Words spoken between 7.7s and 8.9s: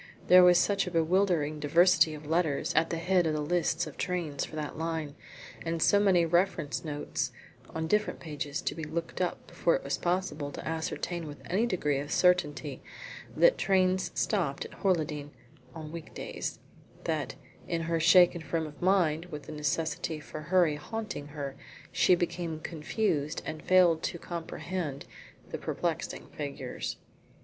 on different pages to be